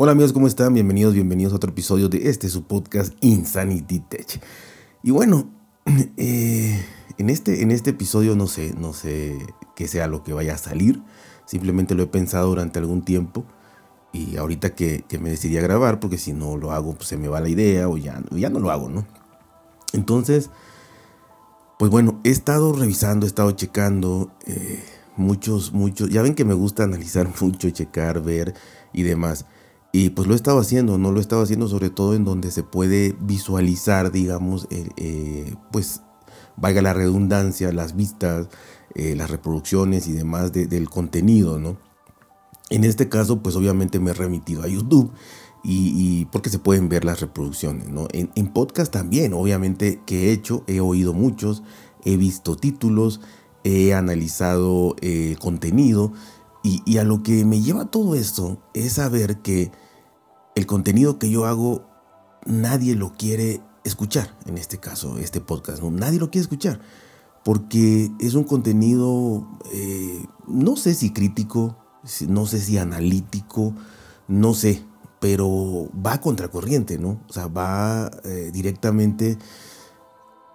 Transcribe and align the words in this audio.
Hola 0.00 0.12
amigos, 0.12 0.32
¿cómo 0.32 0.46
están? 0.46 0.74
Bienvenidos, 0.74 1.12
bienvenidos 1.12 1.52
a 1.52 1.56
otro 1.56 1.70
episodio 1.72 2.08
de 2.08 2.28
este 2.28 2.48
su 2.48 2.62
podcast 2.62 3.12
Insanity 3.20 3.98
Tech. 3.98 4.40
Y 5.02 5.10
bueno, 5.10 5.50
eh, 6.16 6.86
en, 7.18 7.30
este, 7.30 7.62
en 7.62 7.72
este 7.72 7.90
episodio 7.90 8.36
no 8.36 8.46
sé, 8.46 8.76
no 8.78 8.92
sé 8.92 9.36
qué 9.74 9.88
sea 9.88 10.06
lo 10.06 10.22
que 10.22 10.32
vaya 10.32 10.54
a 10.54 10.58
salir. 10.58 11.02
Simplemente 11.46 11.96
lo 11.96 12.04
he 12.04 12.06
pensado 12.06 12.46
durante 12.46 12.78
algún 12.78 13.04
tiempo. 13.04 13.44
Y 14.12 14.36
ahorita 14.36 14.76
que, 14.76 15.04
me 15.20 15.30
decidí 15.30 15.58
a 15.58 15.62
grabar, 15.62 15.98
porque 15.98 16.16
si 16.16 16.32
no 16.32 16.56
lo 16.56 16.70
hago, 16.70 16.94
pues 16.94 17.08
se 17.08 17.16
me 17.16 17.26
va 17.26 17.40
la 17.40 17.48
idea 17.48 17.88
o 17.88 17.96
ya, 17.96 18.20
no 18.20 18.60
lo 18.60 18.70
hago, 18.70 18.88
¿no? 18.88 19.04
Entonces, 19.92 20.50
pues 21.76 21.90
bueno, 21.90 22.20
he 22.22 22.30
estado 22.30 22.72
revisando, 22.72 23.26
he 23.26 23.28
estado 23.28 23.50
checando 23.50 24.30
eh, 24.46 24.80
muchos, 25.16 25.72
muchos. 25.72 26.08
Ya 26.08 26.22
ven 26.22 26.36
que 26.36 26.44
me 26.44 26.54
gusta 26.54 26.84
analizar 26.84 27.28
mucho, 27.40 27.68
checar, 27.70 28.22
ver 28.22 28.54
y 28.92 29.02
demás. 29.02 29.44
Y 29.98 30.10
pues 30.10 30.28
lo 30.28 30.34
he 30.34 30.36
estado 30.36 30.60
haciendo, 30.60 30.96
no 30.96 31.10
lo 31.10 31.18
he 31.18 31.20
estado 31.20 31.42
haciendo 31.42 31.66
sobre 31.66 31.90
todo 31.90 32.14
en 32.14 32.24
donde 32.24 32.52
se 32.52 32.62
puede 32.62 33.16
visualizar, 33.18 34.12
digamos, 34.12 34.68
eh, 34.70 35.56
pues 35.72 36.02
valga 36.56 36.82
la 36.82 36.94
redundancia, 36.94 37.72
las 37.72 37.96
vistas, 37.96 38.46
eh, 38.94 39.16
las 39.16 39.28
reproducciones 39.28 40.06
y 40.06 40.12
demás 40.12 40.52
del 40.52 40.88
contenido, 40.88 41.58
¿no? 41.58 41.78
En 42.70 42.84
este 42.84 43.08
caso, 43.08 43.42
pues 43.42 43.56
obviamente 43.56 43.98
me 43.98 44.12
he 44.12 44.14
remitido 44.14 44.62
a 44.62 44.68
YouTube 44.68 45.10
y, 45.64 46.26
porque 46.26 46.48
se 46.48 46.60
pueden 46.60 46.88
ver 46.88 47.04
las 47.04 47.18
reproducciones, 47.18 47.88
¿no? 47.88 48.06
En, 48.12 48.52
podcast 48.52 48.92
también, 48.92 49.32
obviamente, 49.32 50.00
que 50.06 50.28
he 50.28 50.32
hecho, 50.32 50.62
he 50.68 50.78
oído 50.78 51.12
muchos, 51.12 51.64
he 52.04 52.16
visto 52.16 52.54
títulos, 52.54 53.20
he 53.64 53.94
analizado 53.94 54.94
eh, 55.00 55.34
contenido 55.40 56.12
y, 56.62 56.98
a 56.98 57.04
lo 57.04 57.24
que 57.24 57.44
me 57.44 57.60
lleva 57.60 57.90
todo 57.90 58.14
esto 58.14 58.58
es 58.74 58.92
saber 58.94 59.38
que 59.38 59.72
el 60.58 60.66
contenido 60.66 61.18
que 61.18 61.30
yo 61.30 61.46
hago 61.46 61.86
nadie 62.44 62.96
lo 62.96 63.12
quiere 63.12 63.60
escuchar, 63.84 64.36
en 64.46 64.58
este 64.58 64.78
caso, 64.78 65.18
este 65.18 65.40
podcast. 65.40 65.82
Nadie 65.82 66.18
lo 66.18 66.30
quiere 66.30 66.42
escuchar, 66.42 66.80
porque 67.44 68.10
es 68.18 68.34
un 68.34 68.42
contenido, 68.42 69.48
eh, 69.72 70.26
no 70.48 70.76
sé 70.76 70.94
si 70.94 71.12
crítico, 71.12 71.78
no 72.26 72.46
sé 72.46 72.60
si 72.60 72.76
analítico, 72.76 73.72
no 74.26 74.52
sé, 74.52 74.84
pero 75.20 75.88
va 75.94 76.20
contracorriente, 76.20 76.98
¿no? 76.98 77.20
O 77.28 77.32
sea, 77.32 77.46
va 77.46 78.10
eh, 78.24 78.50
directamente 78.52 79.38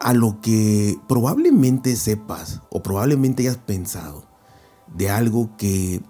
a 0.01 0.13
lo 0.13 0.41
que 0.41 0.97
probablemente 1.07 1.95
sepas 1.95 2.61
o 2.69 2.83
probablemente 2.83 3.43
hayas 3.43 3.57
pensado 3.57 4.25
de 4.93 5.09
algo 5.09 5.55
que 5.55 6.01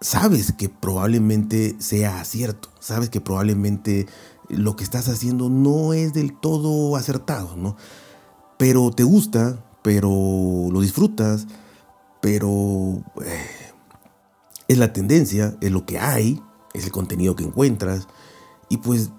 sabes 0.00 0.52
que 0.52 0.68
probablemente 0.68 1.76
sea 1.78 2.24
cierto, 2.24 2.68
sabes 2.80 3.10
que 3.10 3.20
probablemente 3.20 4.06
lo 4.48 4.76
que 4.76 4.84
estás 4.84 5.08
haciendo 5.08 5.48
no 5.48 5.92
es 5.92 6.12
del 6.12 6.38
todo 6.38 6.96
acertado, 6.96 7.56
¿no? 7.56 7.76
Pero 8.58 8.90
te 8.90 9.02
gusta, 9.02 9.64
pero 9.82 10.10
lo 10.70 10.80
disfrutas, 10.80 11.46
pero 12.20 13.02
eh, 13.24 13.46
es 14.68 14.78
la 14.78 14.92
tendencia, 14.92 15.56
es 15.60 15.70
lo 15.70 15.86
que 15.86 15.98
hay, 15.98 16.40
es 16.74 16.84
el 16.84 16.92
contenido 16.92 17.36
que 17.36 17.44
encuentras, 17.44 18.06
y 18.68 18.78
pues 18.78 19.10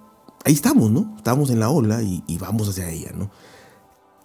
ahí 0.45 0.53
estamos, 0.53 0.91
¿no? 0.91 1.13
Estamos 1.17 1.49
en 1.49 1.59
la 1.59 1.69
ola 1.69 2.01
y, 2.01 2.23
y 2.27 2.37
vamos 2.37 2.69
hacia 2.69 2.89
ella, 2.89 3.11
¿no? 3.15 3.29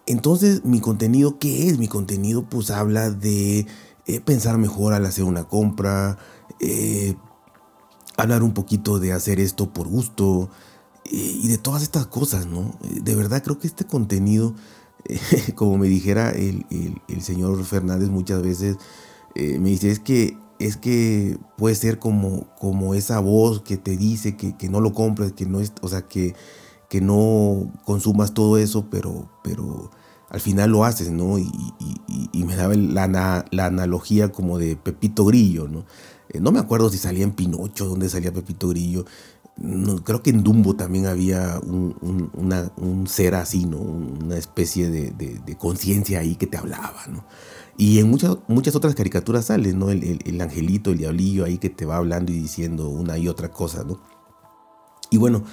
Entonces, 0.07 0.65
mi 0.65 0.81
contenido, 0.81 1.39
¿qué 1.39 1.69
es? 1.69 1.79
Mi 1.79 1.87
contenido 1.87 2.43
pues 2.43 2.71
habla 2.71 3.11
de 3.11 3.67
eh, 4.07 4.21
pensar 4.21 4.59
mejor 4.59 4.95
al 4.95 5.07
hacer 5.07 5.23
una 5.25 5.45
compra, 5.45 6.19
eh, 6.63 7.15
hablar 8.17 8.43
un 8.43 8.55
poquito 8.55 8.99
de 8.99 9.13
hacer 9.13 9.41
esto 9.41 9.73
por 9.73 9.89
gusto 9.89 10.49
eh, 11.05 11.41
y 11.43 11.49
de 11.49 11.59
todas 11.59 11.83
estas 11.83 12.07
cosas, 12.07 12.47
¿no? 12.47 12.75
De 12.81 13.15
verdad 13.15 13.43
creo 13.43 13.59
que 13.59 13.67
este 13.67 13.85
contenido, 13.85 14.55
como 15.55 15.77
me 15.77 15.89
dijera 15.89 16.31
el, 16.31 16.65
señor 17.21 17.63
Fernández 17.65 18.09
muchas 18.09 18.43
veces, 18.43 18.77
me 19.35 19.71
dice, 19.71 19.91
es 19.91 19.99
que, 19.99 20.39
es 20.59 20.77
que 20.77 21.39
puede 21.57 21.75
ser 21.75 21.99
como, 21.99 22.47
como 22.59 22.95
esa 22.95 23.19
voz 23.21 23.63
que 23.63 23.77
te 23.77 23.97
dice 23.97 24.37
que, 24.37 24.69
no 24.69 24.81
lo 24.81 24.93
compres, 24.93 25.33
que 25.33 25.47
no 25.47 25.61
es, 25.61 25.73
o 25.83 25.89
sea, 25.89 26.03
que, 26.03 26.35
que 26.89 27.01
no 27.01 27.73
consumas 27.85 28.35
todo 28.35 28.59
eso, 28.59 28.89
pero, 28.91 29.31
pero 29.43 29.91
al 30.33 30.41
final 30.41 30.71
lo 30.71 30.85
haces, 30.85 31.11
¿no? 31.11 31.39
Y, 31.39 31.49
me 32.33 32.57
daba 32.57 32.75
la, 32.75 33.45
la, 33.51 33.67
analogía 33.67 34.33
como 34.33 34.59
de 34.59 34.77
Pepito 34.77 35.25
Grillo, 35.25 35.69
¿no? 35.69 35.85
Eh, 36.33 36.41
no 36.41 36.53
me 36.53 36.59
acuerdo 36.59 36.91
si 36.91 36.99
salía 36.99 37.25
en 37.25 37.33
Pinocho, 37.33 37.87
dónde 37.87 38.09
salía 38.09 38.33
Pepito 38.33 38.69
Grillo. 38.69 39.05
Creo 40.05 40.23
que 40.23 40.31
en 40.31 40.43
Dumbo 40.43 40.77
también 40.77 41.07
había 41.07 41.61
un, 41.61 43.05
ser 43.07 43.35
así, 43.35 43.67
¿no? 43.67 43.79
Una 43.79 44.39
especie 44.39 44.89
de, 44.91 45.57
conciencia 45.59 46.21
ahí 46.21 46.37
que 46.37 46.47
te 46.47 46.57
hablaba, 46.57 47.07
¿no? 47.09 47.25
Y 47.77 47.99
en 47.99 48.11
muchas, 48.11 48.39
muchas 48.49 48.75
otras 48.75 48.95
caricaturas 48.95 49.47
sale, 49.47 49.73
¿no? 49.75 49.91
El, 49.91 50.21
el, 50.25 50.41
angelito, 50.41 50.91
el 50.91 50.99
diablillo 50.99 51.45
ahí 51.45 51.59
que 51.59 51.71
te 51.71 51.87
va 51.87 51.97
hablando 51.97 52.33
y 52.33 52.37
diciendo 52.37 52.89
una 52.89 53.19
y 53.19 53.29
otra 53.29 53.51
cosa, 53.51 53.85
¿no? 53.85 54.01
Y 55.11 55.19
bueno, 55.19 55.45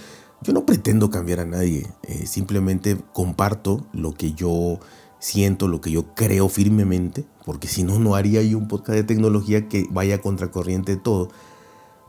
yo 0.41 0.53
no 0.53 0.65
pretendo 0.65 1.09
cambiar 1.09 1.41
a 1.41 1.45
nadie, 1.45 1.87
eh, 2.03 2.25
simplemente 2.25 2.97
comparto 3.13 3.85
lo 3.91 4.13
que 4.13 4.33
yo 4.33 4.79
siento, 5.19 5.67
lo 5.67 5.81
que 5.81 5.91
yo 5.91 6.13
creo 6.15 6.49
firmemente, 6.49 7.25
porque 7.45 7.67
si 7.67 7.83
no, 7.83 7.99
no 7.99 8.15
haría 8.15 8.41
yo 8.41 8.57
un 8.57 8.67
podcast 8.67 8.95
de 8.95 9.03
tecnología 9.03 9.67
que 9.67 9.85
vaya 9.91 10.21
contracorriente 10.21 10.95
de 10.95 11.01
todo. 11.01 11.29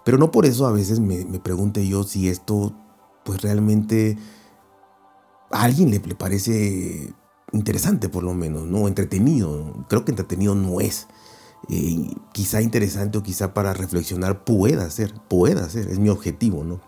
Pero 0.05 0.19
no 0.19 0.31
por 0.31 0.47
eso 0.47 0.67
a 0.67 0.73
veces 0.73 1.01
me, 1.01 1.25
me 1.25 1.41
pregunte 1.41 1.87
yo 1.87 2.05
si 2.05 2.29
esto, 2.29 2.73
pues 3.25 3.43
realmente 3.43 4.17
a 5.51 5.65
alguien 5.65 5.91
le, 5.91 5.99
le 5.99 6.15
parece 6.15 7.13
interesante 7.53 8.09
por 8.09 8.23
lo 8.23 8.35
menos, 8.35 8.67
¿no? 8.67 8.89
Entretenido. 8.89 9.85
Creo 9.89 10.05
que 10.05 10.13
entretenido 10.13 10.55
no 10.55 10.81
es. 10.81 11.09
Eh, 11.69 12.15
quizá 12.33 12.63
interesante 12.63 13.19
o 13.19 13.23
quizá 13.23 13.53
para 13.53 13.75
reflexionar 13.75 14.45
pueda 14.45 14.89
ser, 14.91 15.15
pueda 15.29 15.69
ser, 15.69 15.89
es 15.89 15.99
mi 15.99 16.09
objetivo, 16.09 16.65
¿no? 16.65 16.81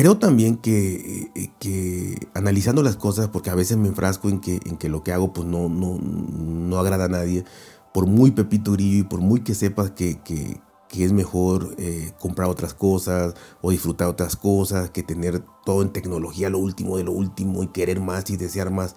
Creo 0.00 0.16
también 0.16 0.56
que, 0.56 1.30
eh, 1.34 1.52
que, 1.58 2.26
analizando 2.32 2.82
las 2.82 2.96
cosas, 2.96 3.28
porque 3.28 3.50
a 3.50 3.54
veces 3.54 3.76
me 3.76 3.88
enfrasco 3.88 4.30
en 4.30 4.40
que, 4.40 4.58
en 4.64 4.78
que 4.78 4.88
lo 4.88 5.04
que 5.04 5.12
hago 5.12 5.34
pues 5.34 5.46
no, 5.46 5.68
no, 5.68 5.98
no 5.98 6.78
agrada 6.78 7.04
a 7.04 7.08
nadie, 7.08 7.44
por 7.92 8.06
muy 8.06 8.30
Pepito 8.30 8.72
Grillo 8.72 9.00
y 9.00 9.02
por 9.02 9.20
muy 9.20 9.42
que 9.42 9.54
sepas 9.54 9.90
que, 9.90 10.18
que, 10.22 10.58
es 11.04 11.12
mejor 11.12 11.74
eh, 11.76 12.12
comprar 12.18 12.48
otras 12.48 12.72
cosas 12.72 13.34
o 13.60 13.72
disfrutar 13.72 14.08
otras 14.08 14.36
cosas 14.36 14.88
que 14.88 15.02
tener 15.02 15.44
todo 15.66 15.82
en 15.82 15.90
tecnología, 15.90 16.48
lo 16.48 16.60
último 16.60 16.96
de 16.96 17.04
lo 17.04 17.12
último 17.12 17.62
y 17.62 17.66
querer 17.66 18.00
más 18.00 18.30
y 18.30 18.38
desear 18.38 18.70
más, 18.70 18.96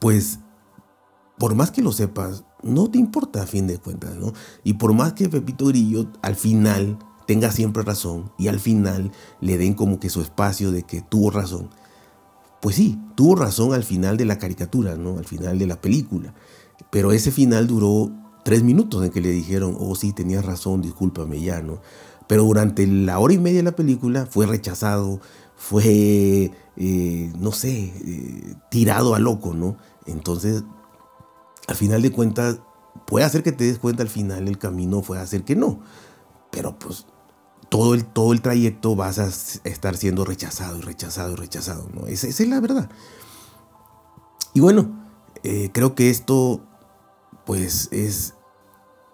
pues 0.00 0.38
por 1.36 1.54
más 1.54 1.70
que 1.70 1.82
lo 1.82 1.92
sepas, 1.92 2.44
no 2.62 2.90
te 2.90 2.96
importa 2.96 3.42
a 3.42 3.46
fin 3.46 3.66
de 3.66 3.76
cuentas, 3.76 4.14
¿no? 4.16 4.32
Y 4.64 4.74
por 4.74 4.94
más 4.94 5.12
que 5.12 5.28
Pepito 5.28 5.66
Grillo 5.66 6.06
al 6.22 6.36
final 6.36 6.96
tenga 7.26 7.50
siempre 7.50 7.82
razón 7.82 8.32
y 8.38 8.48
al 8.48 8.60
final 8.60 9.12
le 9.40 9.58
den 9.58 9.74
como 9.74 10.00
que 10.00 10.10
su 10.10 10.20
espacio 10.20 10.72
de 10.72 10.82
que 10.82 11.00
tuvo 11.00 11.30
razón. 11.30 11.70
Pues 12.60 12.76
sí, 12.76 12.98
tuvo 13.16 13.36
razón 13.36 13.74
al 13.74 13.84
final 13.84 14.16
de 14.16 14.24
la 14.24 14.38
caricatura, 14.38 14.96
¿no? 14.96 15.18
Al 15.18 15.24
final 15.24 15.58
de 15.58 15.66
la 15.66 15.80
película. 15.80 16.34
Pero 16.90 17.12
ese 17.12 17.30
final 17.30 17.66
duró 17.66 18.10
tres 18.44 18.62
minutos 18.62 19.04
en 19.04 19.10
que 19.10 19.20
le 19.20 19.30
dijeron, 19.30 19.76
oh 19.78 19.94
sí, 19.94 20.12
tenías 20.12 20.44
razón, 20.44 20.82
discúlpame 20.82 21.40
ya, 21.40 21.60
¿no? 21.60 21.80
Pero 22.28 22.44
durante 22.44 22.86
la 22.86 23.18
hora 23.18 23.34
y 23.34 23.38
media 23.38 23.58
de 23.58 23.64
la 23.64 23.76
película 23.76 24.26
fue 24.26 24.46
rechazado, 24.46 25.20
fue, 25.56 26.52
eh, 26.76 27.32
no 27.38 27.52
sé, 27.52 27.92
eh, 28.04 28.54
tirado 28.70 29.14
a 29.14 29.18
loco, 29.18 29.54
¿no? 29.54 29.76
Entonces, 30.06 30.64
al 31.66 31.76
final 31.76 32.02
de 32.02 32.10
cuentas, 32.12 32.60
puede 33.06 33.24
hacer 33.24 33.42
que 33.42 33.52
te 33.52 33.64
des 33.64 33.78
cuenta 33.78 34.02
al 34.02 34.08
final 34.08 34.48
el 34.48 34.58
camino 34.58 35.02
fue 35.02 35.18
hacer 35.18 35.44
que 35.44 35.56
no. 35.56 35.80
Pero 36.50 36.78
pues 36.78 37.06
todo 37.72 37.94
el, 37.94 38.04
todo 38.04 38.34
el 38.34 38.42
trayecto 38.42 38.94
vas 38.96 39.18
a 39.18 39.28
estar 39.66 39.96
siendo 39.96 40.26
rechazado 40.26 40.76
y 40.76 40.82
rechazado 40.82 41.32
y 41.32 41.36
rechazado. 41.36 41.88
¿no? 41.94 42.06
Esa, 42.06 42.28
es 42.28 42.46
la 42.46 42.60
verdad. 42.60 42.90
Y 44.52 44.60
bueno, 44.60 44.90
eh, 45.42 45.70
creo 45.72 45.94
que 45.94 46.10
esto 46.10 46.60
pues 47.46 47.88
es 47.90 48.34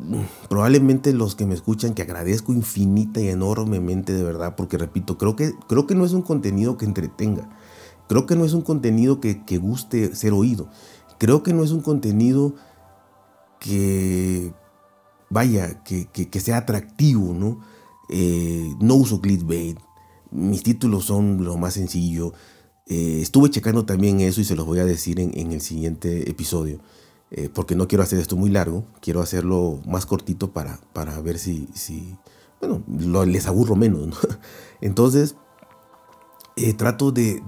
mm, 0.01 0.23
probablemente 0.49 1.13
los 1.13 1.37
que 1.37 1.47
me 1.47 1.55
escuchan 1.55 1.95
que 1.95 2.03
agradezco 2.03 2.53
infinita 2.53 3.21
y 3.21 3.29
enormemente 3.29 4.13
de 4.13 4.25
verdad 4.25 4.57
porque 4.57 4.77
repito, 4.77 5.19
creo 5.19 5.37
que, 5.37 5.53
creo 5.69 5.87
que 5.87 5.95
no 5.95 6.05
es 6.05 6.13
un 6.13 6.23
contenido 6.23 6.77
que 6.77 6.85
entretenga. 6.85 7.49
Creo 8.09 8.27
que 8.27 8.35
no 8.35 8.45
es 8.45 8.55
un 8.55 8.63
contenido 8.63 9.21
que, 9.21 9.37
guste 9.59 10.17
ser 10.17 10.33
oído. 10.33 10.69
Creo 11.19 11.45
que 11.45 11.53
no 11.53 11.63
es 11.63 11.71
un 11.71 11.81
contenido 11.81 12.57
que, 13.61 14.53
vaya, 15.31 15.85
que, 15.85 16.09
que 16.09 16.41
sea 16.41 16.57
atractivo, 16.57 17.35
¿no? 17.35 17.61
Eh, 18.09 18.75
no 18.81 18.95
uso 18.95 19.21
clickbait. 19.21 19.79
Mis 20.31 20.63
títulos 20.63 21.07
son 21.07 21.45
lo 21.45 21.57
más 21.57 21.75
sencillo. 21.75 22.33
Eh, 22.87 23.21
estuve 23.21 23.51
checando 23.51 23.85
también 23.85 24.21
eso 24.21 24.41
y 24.41 24.45
se 24.45 24.57
los 24.57 24.67
voy 24.67 24.79
a 24.79 24.85
decir 24.85 25.21
en, 25.21 25.53
el 25.53 25.61
siguiente 25.61 26.31
episodio. 26.31 26.81
Eh, 27.31 27.51
porque 27.53 27.75
no 27.75 27.89
quiero 27.89 28.03
hacer 28.03 28.19
esto 28.19 28.37
muy 28.37 28.51
largo. 28.51 28.85
Quiero 29.01 29.21
hacerlo 29.21 29.81
más 29.87 30.07
cortito 30.07 30.53
para, 30.53 30.81
para 30.93 31.21
ver 31.21 31.39
si, 31.39 31.69
si 31.75 32.17
bueno, 32.61 32.83
les 33.27 33.47
aburro 33.47 33.77
menos. 33.77 34.17
Entonces, 34.81 35.37
trato 36.77 37.13
de, 37.13 37.43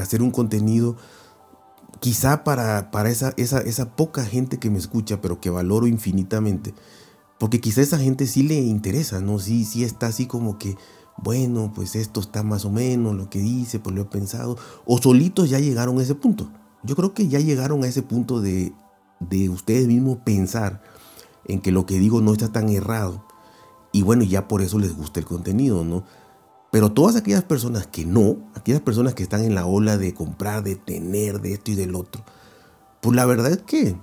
hacer 0.00 0.22
un 0.22 0.30
contenido 0.30 0.96
quizá 2.00 2.44
para, 2.44 2.90
para 2.90 3.08
esa, 3.10 3.32
esa, 3.36 3.60
esa, 3.60 3.96
poca 3.96 4.24
gente 4.24 4.58
que 4.58 4.68
me 4.68 4.78
escucha, 4.78 5.20
pero 5.20 5.40
que 5.40 5.48
valoro 5.48 5.86
infinitamente. 5.86 6.74
Porque 7.44 7.60
quizá 7.60 7.82
esa 7.82 7.98
gente 7.98 8.26
sí 8.26 8.42
le 8.42 8.58
interesa, 8.58 9.20
¿no? 9.20 9.38
Sí, 9.38 9.66
sí 9.66 9.84
está 9.84 10.06
así 10.06 10.24
como 10.24 10.56
que, 10.56 10.78
bueno, 11.18 11.72
pues 11.74 11.94
esto 11.94 12.20
está 12.20 12.42
más 12.42 12.64
o 12.64 12.70
menos 12.70 13.14
lo 13.14 13.28
que 13.28 13.38
dice, 13.38 13.78
pues 13.78 13.94
lo 13.94 14.00
he 14.00 14.06
pensado. 14.06 14.56
O 14.86 14.96
solitos 14.96 15.50
ya 15.50 15.58
llegaron 15.58 15.98
a 15.98 16.02
ese 16.02 16.14
punto. 16.14 16.48
Yo 16.84 16.96
creo 16.96 17.12
que 17.12 17.28
ya 17.28 17.40
llegaron 17.40 17.84
a 17.84 17.86
ese 17.86 18.00
punto 18.00 18.40
de, 18.40 18.72
de 19.20 19.50
ustedes 19.50 19.86
mismos 19.86 20.20
pensar 20.24 20.82
en 21.44 21.60
que 21.60 21.70
lo 21.70 21.84
que 21.84 21.98
digo 21.98 22.22
no 22.22 22.32
está 22.32 22.50
tan 22.50 22.70
errado. 22.70 23.26
Y 23.92 24.00
bueno, 24.00 24.24
ya 24.24 24.48
por 24.48 24.62
eso 24.62 24.78
les 24.78 24.96
gusta 24.96 25.20
el 25.20 25.26
contenido, 25.26 25.84
¿no? 25.84 26.02
Pero 26.72 26.92
todas 26.92 27.14
aquellas 27.14 27.44
personas 27.44 27.86
que 27.86 28.06
no, 28.06 28.38
aquellas 28.54 28.80
personas 28.80 29.12
que 29.12 29.22
están 29.22 29.44
en 29.44 29.54
la 29.54 29.66
ola 29.66 29.98
de 29.98 30.14
comprar, 30.14 30.64
de 30.64 30.76
tener, 30.76 31.42
de 31.42 31.52
esto 31.52 31.72
y 31.72 31.74
del 31.74 31.94
otro, 31.94 32.24
pues 33.02 33.14
la 33.14 33.26
verdad 33.26 33.52
es 33.52 33.60
que 33.60 33.96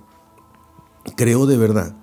creo 1.16 1.46
de 1.46 1.56
verdad 1.56 1.96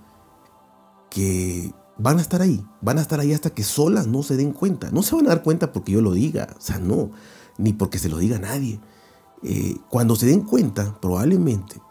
van 1.97 2.17
a 2.17 2.21
estar 2.21 2.41
ahí, 2.41 2.65
van 2.81 2.97
a 2.97 3.01
estar 3.01 3.19
ahí 3.19 3.33
hasta 3.33 3.49
que 3.51 3.63
solas 3.63 4.07
no 4.07 4.23
se 4.23 4.37
den 4.37 4.51
cuenta. 4.51 4.89
No 4.91 5.03
se 5.03 5.15
van 5.15 5.25
a 5.25 5.29
dar 5.29 5.43
cuenta 5.43 5.71
porque 5.71 5.91
yo 5.91 6.01
lo 6.01 6.13
diga, 6.13 6.55
o 6.57 6.61
sea, 6.61 6.79
no, 6.79 7.11
ni 7.57 7.73
porque 7.73 7.99
se 7.99 8.09
lo 8.09 8.17
diga 8.17 8.37
a 8.37 8.39
nadie. 8.39 8.79
Eh, 9.43 9.75
cuando 9.89 10.15
se 10.15 10.25
den 10.25 10.41
cuenta, 10.41 10.99
probablemente, 10.99 11.81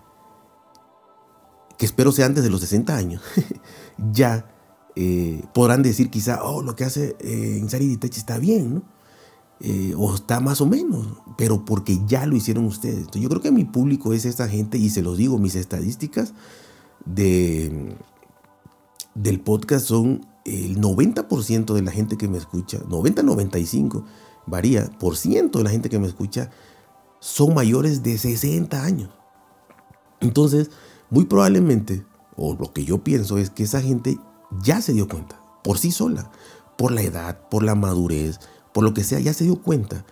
que 1.79 1.87
espero 1.87 2.13
sea 2.13 2.27
antes 2.27 2.43
de 2.43 2.51
los 2.51 2.61
60 2.61 2.97
años, 2.97 3.23
ya 4.13 4.51
eh, 4.97 5.45
podrán 5.55 5.83
decir 5.83 6.11
quizá, 6.11 6.43
oh, 6.43 6.63
lo 6.63 6.75
que 6.75 6.85
hace 6.85 7.17
eh, 7.21 7.59
Insari 7.61 7.87
Ditech 7.87 8.17
está 8.17 8.39
bien, 8.39 8.75
¿no? 8.75 8.83
Eh, 9.61 9.93
o 9.97 10.15
está 10.15 10.41
más 10.41 10.61
o 10.61 10.67
menos, 10.67 11.07
pero 11.37 11.65
porque 11.65 12.01
ya 12.07 12.27
lo 12.27 12.37
hicieron 12.37 12.65
ustedes. 12.65 13.09
yo 13.13 13.29
creo 13.29 13.41
que 13.41 13.51
mi 13.51 13.65
público 13.65 14.13
es 14.13 14.25
esta 14.25 14.49
gente 14.49 14.79
y 14.79 14.89
se 14.89 15.03
los 15.03 15.17
digo, 15.17 15.39
mis 15.39 15.57
estadísticas 15.57 16.33
de, 17.05 17.97
del 19.19 19.41
podcast 19.41 19.87
son 19.87 20.27
el 20.45 20.81
90% 20.81 21.75
de 21.75 21.83
la 21.83 21.91
gente 21.91 22.17
que 22.17 22.29
me 22.29 22.39
escucha, 22.39 22.79
90-95, 22.85 24.05
varía, 24.47 24.89
por 24.99 25.17
ciento 25.17 25.59
de 25.59 25.65
la 25.65 25.71
gente 25.71 25.91
que 25.91 25.99
me 25.99 26.07
escucha 26.07 26.51
son 27.19 27.53
mayores 27.53 28.05
de 28.05 28.17
60 28.17 28.83
años. 28.83 29.11
Entonces, 30.21 30.71
muy 31.11 31.25
probablemente, 31.25 32.07
o 32.37 32.55
lo 32.55 32.73
que 32.73 32.85
yo 32.85 33.03
pienso 33.03 33.39
es 33.39 33.51
que 33.51 33.65
esa 33.65 33.81
gente 33.81 34.19
ya 34.63 34.81
se 34.81 34.93
dio 34.93 35.09
cuenta, 35.09 35.43
por 35.65 35.79
sí 35.79 35.91
sola, 35.91 36.31
por 36.77 36.93
la 36.93 37.03
edad, 37.03 37.49
por 37.49 37.65
la 37.65 37.75
madurez, 37.75 38.39
por 38.73 38.85
lo 38.85 38.95
que 38.95 39.03
sea, 39.03 39.19
ya 39.19 39.35
se 39.35 39.45
dio 39.45 39.61
cuenta 39.61 40.07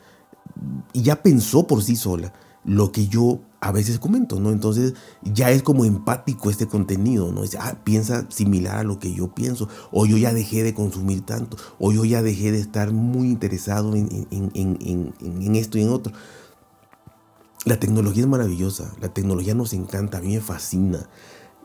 y 0.92 1.02
ya 1.02 1.22
pensó 1.22 1.68
por 1.68 1.82
sí 1.84 1.94
sola 1.94 2.32
lo 2.64 2.90
que 2.90 3.06
yo 3.06 3.40
a 3.66 3.72
veces 3.72 3.98
comento, 3.98 4.40
¿no? 4.40 4.50
Entonces 4.50 4.94
ya 5.22 5.50
es 5.50 5.62
como 5.62 5.84
empático 5.84 6.50
este 6.50 6.66
contenido, 6.66 7.32
¿no? 7.32 7.44
Es, 7.44 7.56
ah, 7.56 7.78
piensa 7.84 8.26
similar 8.30 8.76
a 8.76 8.84
lo 8.84 8.98
que 8.98 9.12
yo 9.12 9.34
pienso, 9.34 9.68
o 9.90 10.06
yo 10.06 10.16
ya 10.16 10.32
dejé 10.32 10.62
de 10.62 10.74
consumir 10.74 11.22
tanto, 11.22 11.56
o 11.78 11.92
yo 11.92 12.04
ya 12.04 12.22
dejé 12.22 12.52
de 12.52 12.58
estar 12.58 12.92
muy 12.92 13.28
interesado 13.28 13.94
en, 13.94 14.26
en 14.30 15.56
esto 15.56 15.78
y 15.78 15.82
en 15.82 15.88
otro. 15.90 16.12
La 17.64 17.80
tecnología 17.80 18.22
es 18.22 18.28
maravillosa, 18.28 18.92
la 19.00 19.08
tecnología 19.08 19.54
nos 19.54 19.72
encanta, 19.72 20.18
a 20.18 20.20
mí 20.20 20.34
me 20.34 20.40
fascina. 20.40 21.08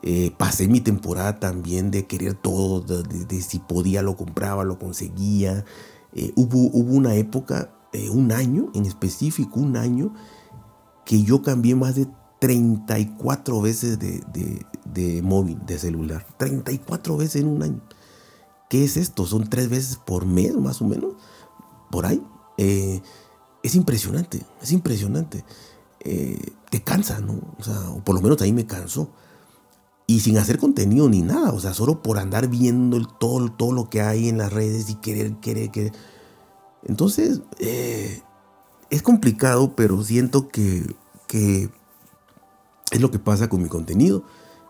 Eh, 0.03 0.31
pasé 0.35 0.67
mi 0.67 0.81
temporada 0.81 1.39
también 1.39 1.91
de 1.91 2.07
querer 2.07 2.33
todo, 2.33 2.81
de, 2.81 3.41
si 3.41 3.59
podía 3.59 4.01
lo 4.01 4.15
compraba, 4.17 4.63
lo 4.63 4.79
conseguía. 4.79 5.63
Eh, 6.13 6.33
hubo, 6.35 6.57
hubo, 6.73 6.95
una 6.95 7.13
época, 7.15 7.69
eh, 7.93 8.09
un 8.09 8.31
año 8.31 8.71
en 8.73 8.85
específico, 8.85 9.59
un 9.59 9.77
año, 9.77 10.13
que 11.05 11.23
yo 11.23 11.41
cambié 11.41 11.75
más 11.75 11.95
de 11.95 12.07
34 12.39 13.61
veces 13.61 13.99
de, 13.99 14.23
de, 14.85 15.21
móvil, 15.21 15.59
de 15.65 15.77
celular. 15.77 16.25
34 16.37 17.17
veces 17.17 17.41
en 17.41 17.47
un 17.47 17.63
año. 17.63 17.81
¿Qué 18.69 18.83
es 18.83 18.97
esto? 18.97 19.25
Son 19.25 19.49
tres 19.49 19.69
veces 19.69 19.97
por 19.97 20.25
mes, 20.25 20.55
más 20.55 20.81
o 20.81 20.85
menos. 20.85 21.13
Por 21.89 22.05
ahí. 22.05 22.23
es 22.57 23.75
impresionante, 23.75 24.45
es 24.61 24.71
impresionante. 24.71 25.43
te 25.99 26.83
cansa, 26.83 27.19
¿no? 27.19 27.33
O 27.59 27.63
sea, 27.63 27.89
o 27.91 28.03
por 28.03 28.15
lo 28.15 28.21
menos 28.21 28.41
ahí 28.41 28.53
me 28.53 28.65
cansó 28.65 29.09
y 30.11 30.19
sin 30.19 30.37
hacer 30.37 30.57
contenido 30.57 31.07
ni 31.07 31.21
nada, 31.21 31.53
o 31.53 31.59
sea, 31.61 31.73
solo 31.73 32.01
por 32.01 32.19
andar 32.19 32.49
viendo 32.49 32.97
el, 32.97 33.07
todo, 33.07 33.49
todo 33.49 33.71
lo 33.71 33.89
que 33.89 34.01
hay 34.01 34.27
en 34.27 34.37
las 34.37 34.51
redes 34.51 34.89
y 34.89 34.95
querer, 34.95 35.37
querer, 35.37 35.71
querer. 35.71 35.93
Entonces, 36.83 37.41
eh, 37.59 38.21
es 38.91 39.01
complicado, 39.01 39.73
pero 39.75 40.03
siento 40.03 40.49
que, 40.49 40.85
que 41.27 41.69
es 42.91 43.01
lo 43.01 43.09
que 43.09 43.19
pasa 43.19 43.49
con 43.49 43.63
mi 43.63 43.69
contenido, 43.69 44.23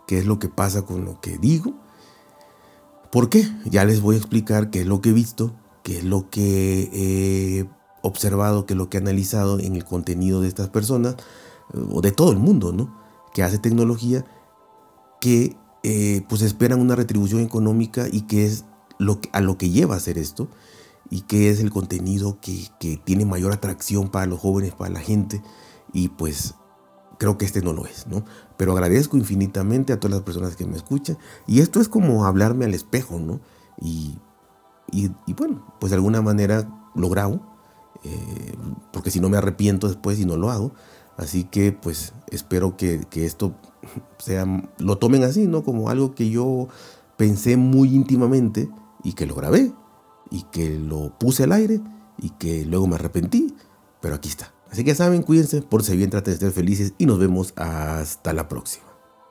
que 0.08 0.20
es 0.20 0.26
lo 0.26 0.40
que 0.40 0.48
pasa 0.48 0.84
con 0.84 1.04
lo 1.04 1.20
que 1.20 1.38
digo. 1.40 1.74
¿Por 3.12 3.30
qué? 3.30 3.46
Ya 3.66 3.84
les 3.84 4.00
voy 4.00 4.16
a 4.16 4.20
explicar 4.20 4.70
qué 4.70 4.82
es 4.82 4.86
lo 4.88 5.02
que 5.02 5.10
he 5.10 5.14
visto, 5.14 5.54
qué 5.84 5.98
es 5.98 6.04
lo 6.04 6.30
que 6.30 6.90
he 6.94 7.70
observado, 8.04 8.66
qué 8.66 8.74
es 8.74 8.78
lo 8.78 8.90
que 8.90 8.98
he 8.98 9.02
analizado 9.02 9.60
en 9.60 9.76
el 9.76 9.84
contenido 9.84 10.40
de 10.40 10.48
estas 10.48 10.70
personas, 10.70 11.16
o 11.74 12.02
de 12.02 12.12
todo 12.12 12.32
el 12.32 12.38
mundo, 12.38 12.72
¿no? 12.72 12.96
Que 13.34 13.44
hace 13.44 13.58
tecnología 13.58 14.26
que 15.20 15.56
eh, 15.84 16.24
pues 16.30 16.42
esperan 16.44 16.80
una 16.80 16.96
retribución 16.96 17.42
económica 17.42 18.08
y 18.12 18.22
que 18.22 18.46
es 18.46 18.66
lo 19.00 19.20
a 19.32 19.42
lo 19.42 19.58
que 19.58 19.70
lleva 19.70 19.96
a 19.96 19.98
hacer 19.98 20.18
esto 20.18 20.48
y 21.12 21.22
que 21.22 21.50
es 21.50 21.60
el 21.60 21.70
contenido 21.70 22.40
que, 22.42 22.72
tiene 23.04 23.26
mayor 23.26 23.52
atracción 23.52 24.10
para 24.10 24.26
los 24.26 24.40
jóvenes, 24.40 24.74
para 24.74 24.92
la 24.92 25.02
gente 25.02 25.44
y 25.94 26.08
pues 26.08 26.56
creo 27.20 27.38
que 27.38 27.46
este 27.46 27.62
no 27.62 27.74
lo 27.74 27.86
es, 27.86 28.08
¿no? 28.08 28.24
Pero 28.58 28.72
agradezco 28.72 29.18
infinitamente 29.18 29.94
a 29.94 30.00
todas 30.00 30.16
las 30.16 30.24
personas 30.24 30.56
que 30.56 30.66
me 30.66 30.78
escuchan 30.78 31.18
y 31.46 31.60
esto 31.60 31.82
es 31.82 31.90
como 31.90 32.26
hablarme 32.26 32.66
al 32.66 32.74
espejo, 32.74 33.20
¿no? 33.20 33.42
Y, 33.80 34.18
bueno, 35.38 35.76
pues 35.80 35.92
de 35.92 35.98
alguna 35.98 36.22
manera 36.22 36.68
lo 36.96 37.10
grabo, 37.10 37.42
eh, 38.04 38.56
porque 38.94 39.12
si 39.12 39.20
no 39.20 39.30
me 39.30 39.38
arrepiento 39.38 39.88
después 39.88 40.18
y 40.18 40.26
no 40.26 40.38
lo 40.38 40.50
hago, 40.50 40.72
así 41.18 41.44
que 41.44 41.74
pues 41.74 42.14
espero 42.28 42.78
que, 42.78 43.02
que 43.10 43.26
esto 43.26 43.54
sea, 44.18 44.46
lo 44.78 44.98
tomen 44.98 45.24
así, 45.24 45.46
¿no? 45.46 45.64
Como 45.64 45.90
algo 45.90 46.16
que 46.16 46.30
yo 46.30 46.70
pensé 47.18 47.58
muy 47.58 47.94
íntimamente 47.94 48.70
y 49.04 49.14
que 49.14 49.26
lo 49.26 49.36
grabé 49.36 49.74
y 50.32 50.44
que 50.44 50.80
lo 50.80 51.18
puse 51.20 51.44
al 51.44 51.52
aire 51.52 51.80
y 52.18 52.32
que 52.32 52.66
luego 52.66 52.88
me 52.88 52.96
arrepentí, 52.96 53.56
pero 54.02 54.16
aquí 54.16 54.30
está. 54.30 54.54
Así 54.72 54.84
que 54.84 54.96
saben, 54.96 55.22
cuídense, 55.22 55.62
si 55.84 55.98
bien, 55.98 56.10
traten 56.10 56.34
de 56.34 56.40
ser 56.40 56.52
felices 56.52 56.94
y 56.98 57.06
nos 57.06 57.20
vemos 57.20 57.54
hasta 57.58 58.34
la 58.34 58.48
próxima. 58.48 58.91